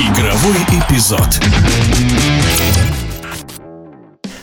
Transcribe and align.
Игровой 0.00 0.56
эпизод. 0.80 1.38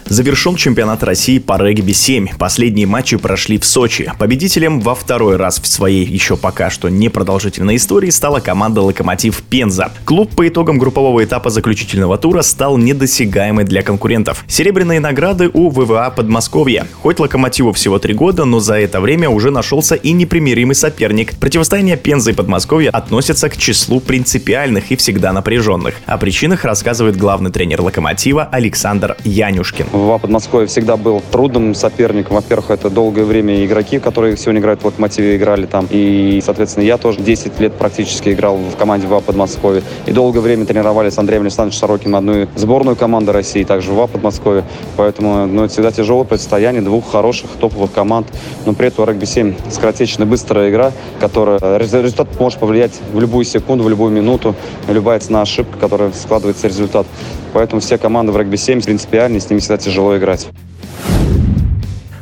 Завершен 0.10 0.56
чемпионат 0.56 1.04
России 1.04 1.38
по 1.38 1.58
регби-7. 1.58 2.38
Последние 2.38 2.88
матчи 2.88 3.17
прошли 3.17 3.58
в 3.58 3.66
Сочи. 3.66 4.12
Победителем 4.17 4.80
во 4.80 4.96
второй 4.96 5.35
раз 5.35 5.60
в 5.60 5.67
своей 5.67 6.06
еще 6.06 6.37
пока 6.37 6.69
что 6.69 6.87
непродолжительной 6.87 7.76
истории 7.76 8.09
стала 8.09 8.39
команда 8.39 8.82
«Локомотив 8.82 9.41
Пенза». 9.43 9.92
Клуб 10.06 10.34
по 10.34 10.48
итогам 10.48 10.78
группового 10.78 11.24
этапа 11.24 11.50
заключительного 11.50 12.18
тура 12.18 12.42
стал 12.42 12.78
недосягаемый 12.78 13.66
для 13.66 13.82
конкурентов. 13.82 14.46
Серебряные 14.48 15.02
награды 15.02 15.50
у 15.54 15.70
ВВА 15.70 16.10
Подмосковья. 16.10 16.88
Хоть 17.02 17.20
«Локомотиву» 17.20 17.74
всего 17.74 18.00
три 18.00 18.14
года, 18.14 18.46
но 18.46 18.60
за 18.60 18.80
это 18.80 19.02
время 19.02 19.30
уже 19.30 19.52
нашелся 19.52 19.96
и 19.96 20.14
непримиримый 20.14 20.76
соперник. 20.76 21.38
Противостояние 21.38 21.98
Пензы 21.98 22.32
и 22.32 22.34
Подмосковья 22.34 22.92
относятся 22.92 23.50
к 23.50 23.58
числу 23.58 24.00
принципиальных 24.00 24.89
и 24.92 24.96
всегда 24.96 25.34
напряженных. 25.34 25.96
О 26.05 26.18
причинах 26.18 26.64
рассказывает 26.64 27.18
главный 27.18 27.52
тренер 27.52 27.82
«Локомотива» 27.82 28.46
Александр 28.46 29.18
Янюшкин. 29.25 29.96
ВА 30.06 30.18
Подмосковье 30.18 30.68
всегда 30.68 30.97
был 30.97 31.21
трудным 31.32 31.74
соперником. 31.74 32.35
Во-первых, 32.35 32.71
это 32.71 32.89
долгое 32.89 33.23
время 33.23 33.65
игроки, 33.65 33.99
которые 33.99 34.38
сегодня 34.38 34.61
играют 34.61 34.81
в 34.81 34.85
Локомотиве, 34.85 35.35
играли 35.35 35.65
там. 35.65 35.88
И, 35.89 36.41
соответственно, 36.43 36.83
я 36.83 36.97
тоже 36.97 37.21
10 37.21 37.59
лет 37.59 37.73
практически 37.73 38.29
играл 38.29 38.57
в 38.57 38.75
команде 38.75 39.07
ВА 39.07 39.21
Подмосковье. 39.21 39.83
И 40.05 40.11
долгое 40.11 40.41
время 40.41 40.65
тренировали 40.65 41.09
с 41.09 41.17
Андреем 41.17 41.43
Александровичем 41.43 41.79
Сорокиным 41.79 42.15
одну 42.15 42.47
сборную 42.55 42.95
команду 42.95 43.31
России, 43.31 43.63
также 43.63 43.91
ВА 43.93 44.07
Подмосковье. 44.07 44.63
Поэтому 44.95 45.47
ну, 45.47 45.63
это 45.63 45.73
всегда 45.73 45.91
тяжелое 45.91 46.25
противостояние 46.25 46.81
двух 46.81 47.11
хороших 47.11 47.49
топовых 47.59 47.91
команд. 47.91 48.27
Но 48.66 48.73
при 48.73 48.88
этом 48.88 49.05
регби-7 49.05 49.55
скоротечная, 49.71 50.27
быстрая 50.27 50.69
игра, 50.69 50.91
которая 51.19 51.77
результат 51.77 52.27
может 52.39 52.59
повлиять 52.59 52.93
в 53.13 53.19
любую 53.19 53.45
секунду, 53.45 53.83
в 53.83 53.89
любую 53.89 54.11
минуту. 54.11 54.55
Любая 54.88 55.19
цена 55.19 55.41
ошибка, 55.41 55.77
которая 55.79 56.11
складывается 56.11 56.67
результат. 56.67 57.07
Поэтому 57.53 57.81
все 57.81 57.97
команды 57.97 58.31
в 58.31 58.38
регби-7 58.38 58.83
принципиальны, 58.83 59.39
с 59.39 59.49
ними 59.49 59.59
всегда 59.59 59.77
тяжело 59.77 60.17
играть. 60.17 60.47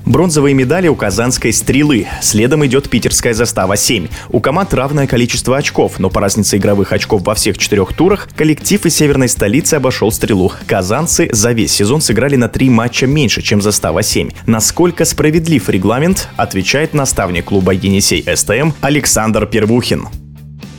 Бронзовые 0.06 0.54
медали 0.54 0.88
у 0.88 0.96
казанской 0.96 1.52
«Стрелы». 1.52 2.08
Следом 2.22 2.66
идет 2.66 2.90
питерская 2.90 3.34
застава 3.34 3.76
7. 3.76 4.08
У 4.30 4.40
команд 4.40 4.74
равное 4.74 5.08
количество 5.08 5.58
очков, 5.58 5.98
но 5.98 6.12
по 6.12 6.22
разнице 6.22 6.58
игровых 6.58 6.94
очков 6.94 7.24
во 7.24 7.34
всех 7.34 7.58
четырех 7.58 7.92
турах 7.94 8.30
коллектив 8.36 8.86
из 8.86 8.96
северной 8.96 9.28
столицы 9.28 9.74
обошел 9.74 10.12
«Стрелу». 10.12 10.52
Казанцы 10.68 11.28
за 11.32 11.54
весь 11.54 11.74
сезон 11.74 12.02
сыграли 12.02 12.36
на 12.36 12.48
три 12.48 12.70
матча 12.70 13.08
меньше, 13.08 13.42
чем 13.42 13.64
застава 13.64 14.04
7. 14.04 14.30
Насколько 14.46 15.06
справедлив 15.06 15.68
регламент, 15.70 16.30
отвечает 16.38 16.94
наставник 16.94 17.46
клуба 17.46 17.74
«Енисей 17.74 18.24
СТМ» 18.24 18.72
Александр 18.82 19.48
Первухин. 19.48 20.08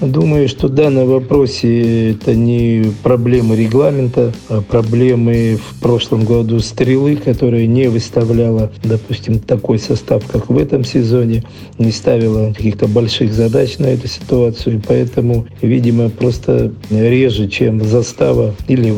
Думаю, 0.01 0.47
что 0.47 0.69
в 0.69 0.75
данном 0.75 1.09
вопросе 1.09 2.11
это 2.11 2.35
не 2.35 2.85
проблемы 3.03 3.57
регламента, 3.57 4.35
а 4.51 4.61
проблемы 4.61 5.57
в 5.57 5.81
прошлом 5.81 6.27
году 6.27 6.61
стрелы, 6.61 7.17
которая 7.17 7.67
не 7.67 7.89
выставляла, 7.89 8.71
допустим, 8.85 9.39
такой 9.39 9.79
состав, 9.79 10.23
как 10.27 10.51
в 10.51 10.59
этом 10.59 10.85
сезоне, 10.85 11.45
не 11.79 11.91
ставила 11.93 12.53
каких-то 12.53 12.89
больших 12.89 13.33
задач 13.33 13.79
на 13.79 13.87
эту 13.87 14.07
ситуацию. 14.07 14.83
Поэтому, 14.87 15.47
видимо, 15.63 16.11
просто 16.11 16.73
реже, 16.91 17.49
чем 17.49 17.83
застава 17.83 18.55
или 18.69 18.93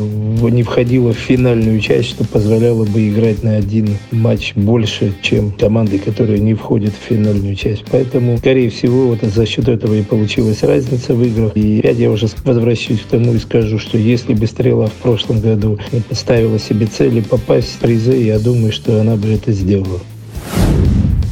не 0.51 0.63
входила 0.63 1.13
в 1.13 1.17
финальную 1.17 1.79
часть, 1.79 2.09
что 2.09 2.25
позволяло 2.25 2.83
бы 2.83 3.07
играть 3.07 3.41
на 3.41 3.55
один 3.55 3.87
матч 4.11 4.53
больше, 4.55 5.13
чем 5.21 5.51
команды, 5.53 5.97
которые 5.97 6.39
не 6.39 6.55
входят 6.55 6.93
в 6.93 7.07
финальную 7.07 7.55
часть. 7.55 7.85
Поэтому, 7.89 8.37
скорее 8.39 8.69
всего, 8.69 9.07
вот 9.07 9.19
за 9.21 9.45
счет 9.45 9.69
этого 9.69 9.93
и 9.93 10.01
получилась 10.01 10.61
разница 10.61 10.88
разница 10.89 11.13
в 11.13 11.23
играх. 11.23 11.55
И 11.55 11.79
опять 11.79 11.97
я 11.97 12.11
уже 12.11 12.27
возвращусь 12.43 13.01
к 13.01 13.05
тому 13.05 13.33
и 13.33 13.39
скажу, 13.39 13.79
что 13.79 13.97
если 13.97 14.33
бы 14.33 14.47
«Стрела» 14.47 14.87
в 14.87 14.93
прошлом 14.93 15.39
году 15.39 15.79
поставила 16.09 16.59
себе 16.59 16.87
цели 16.87 17.21
попасть 17.21 17.75
в 17.75 17.79
призы, 17.79 18.15
я 18.15 18.39
думаю, 18.39 18.71
что 18.71 18.99
она 18.99 19.15
бы 19.15 19.29
это 19.29 19.51
сделала. 19.51 19.99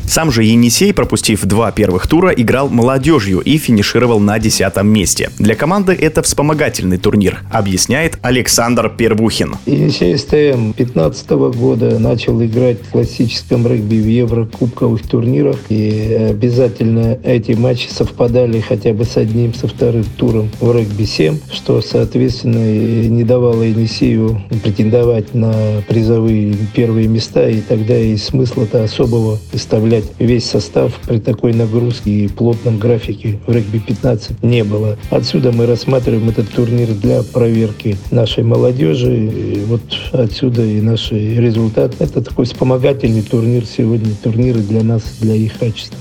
Сам 0.07 0.31
же 0.31 0.45
Енисей, 0.45 0.93
пропустив 0.93 1.43
два 1.43 1.69
первых 1.71 2.07
тура, 2.07 2.29
играл 2.29 2.69
молодежью 2.69 3.41
и 3.41 3.57
финишировал 3.57 4.21
на 4.21 4.39
десятом 4.39 4.87
месте. 4.87 5.29
Для 5.37 5.53
команды 5.53 5.91
это 5.91 6.23
вспомогательный 6.23 6.97
турнир, 6.97 7.41
объясняет 7.51 8.17
Александр 8.21 8.89
Первухин. 8.89 9.55
Енисей 9.65 10.17
СТМ 10.17 10.71
2015 10.77 11.29
года 11.57 11.99
начал 11.99 12.41
играть 12.41 12.77
в 12.81 12.91
классическом 12.91 13.67
регби 13.67 13.97
в 13.97 14.07
еврокубковых 14.07 15.01
турнирах. 15.05 15.57
И 15.67 16.29
обязательно 16.29 17.19
эти 17.23 17.51
матчи 17.51 17.89
совпадали 17.89 18.61
хотя 18.61 18.93
бы 18.93 19.03
с 19.03 19.17
одним, 19.17 19.53
со 19.53 19.67
вторым 19.67 20.05
туром 20.15 20.49
в 20.61 20.71
регби-7, 20.71 21.41
что, 21.51 21.81
соответственно, 21.81 23.09
не 23.09 23.25
давало 23.25 23.63
Енисею 23.63 24.41
претендовать 24.63 25.33
на 25.33 25.53
призовые 25.89 26.55
первые 26.73 27.09
места. 27.09 27.49
И 27.49 27.59
тогда 27.59 27.99
и 27.99 28.15
смысла-то 28.15 28.85
особого 28.85 29.37
выставлять 29.51 29.96
обновлять 29.97 30.13
весь 30.19 30.45
состав 30.45 30.93
при 31.07 31.19
такой 31.19 31.53
нагрузке 31.53 32.11
и 32.11 32.27
плотном 32.27 32.77
графике 32.77 33.39
в 33.45 33.51
регби-15 33.51 34.35
не 34.41 34.63
было. 34.63 34.97
Отсюда 35.09 35.51
мы 35.51 35.65
рассматриваем 35.65 36.29
этот 36.29 36.49
турнир 36.49 36.89
для 36.89 37.23
проверки 37.23 37.97
нашей 38.11 38.43
молодежи. 38.43 39.15
И 39.15 39.63
вот 39.65 39.81
отсюда 40.11 40.63
и 40.63 40.81
наш 40.81 41.11
результат. 41.11 41.95
Это 41.99 42.21
такой 42.21 42.45
вспомогательный 42.45 43.21
турнир 43.21 43.65
сегодня, 43.65 44.13
турниры 44.23 44.59
для 44.59 44.83
нас, 44.83 45.03
для 45.19 45.35
их 45.35 45.57
качества. 45.57 45.97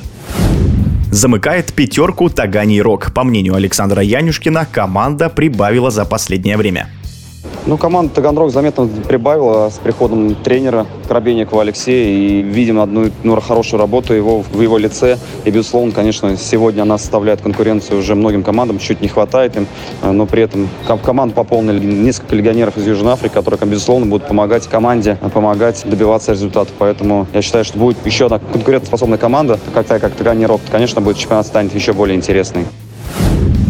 Замыкает 1.10 1.72
пятерку 1.72 2.28
Таганий 2.28 2.80
Рок. 2.80 3.12
По 3.14 3.24
мнению 3.24 3.54
Александра 3.54 4.02
Янюшкина, 4.02 4.66
команда 4.70 5.28
прибавила 5.28 5.90
за 5.90 6.04
последнее 6.04 6.56
время. 6.56 6.88
Ну, 7.66 7.76
команда 7.76 8.14
Таганрог 8.14 8.52
заметно 8.52 8.88
прибавила 9.08 9.68
с 9.70 9.78
приходом 9.78 10.36
тренера 10.36 10.86
Коробейникова 11.08 11.62
Алексея. 11.62 12.16
И 12.16 12.42
видим 12.42 12.78
одну 12.78 13.10
ну, 13.24 13.40
хорошую 13.40 13.80
работу 13.80 14.14
его, 14.14 14.42
в 14.42 14.60
его 14.60 14.78
лице. 14.78 15.18
И, 15.44 15.50
безусловно, 15.50 15.90
конечно, 15.90 16.36
сегодня 16.36 16.82
она 16.82 16.96
составляет 16.96 17.40
конкуренцию 17.40 17.98
уже 17.98 18.14
многим 18.14 18.44
командам. 18.44 18.78
Чуть 18.78 19.00
не 19.00 19.08
хватает 19.08 19.56
им. 19.56 19.66
Но 20.00 20.26
при 20.26 20.44
этом 20.44 20.68
команду 21.04 21.34
пополнили 21.34 21.84
несколько 21.84 22.36
легионеров 22.36 22.78
из 22.78 22.86
Южной 22.86 23.14
Африки, 23.14 23.34
которые, 23.34 23.58
безусловно, 23.66 24.06
будут 24.06 24.28
помогать 24.28 24.68
команде, 24.68 25.18
помогать 25.34 25.82
добиваться 25.84 26.32
результата. 26.32 26.70
Поэтому 26.78 27.26
я 27.34 27.42
считаю, 27.42 27.64
что 27.64 27.78
будет 27.78 27.96
еще 28.06 28.26
одна 28.26 28.38
конкурентоспособная 28.38 29.18
команда, 29.18 29.58
такая 29.74 29.98
как 29.98 30.14
Таганрог. 30.14 30.60
Конечно, 30.70 31.00
будет 31.00 31.18
чемпионат 31.18 31.48
станет 31.48 31.74
еще 31.74 31.92
более 31.92 32.16
интересный. 32.16 32.64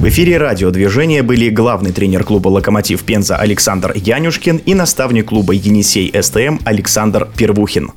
В 0.06 0.08
эфире 0.08 0.38
радиодвижения 0.38 1.24
были 1.24 1.50
главный 1.50 1.90
тренер 1.90 2.22
клуба 2.22 2.46
«Локомотив 2.46 3.02
Пенза» 3.02 3.38
Александр 3.38 3.92
Янюшкин 3.96 4.58
и 4.58 4.72
наставник 4.72 5.30
клуба 5.30 5.52
«Енисей 5.52 6.14
СТМ» 6.22 6.58
Александр 6.64 7.28
Первухин. 7.36 7.90